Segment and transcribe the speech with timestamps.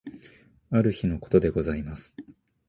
[0.71, 2.17] ある日の事でございます。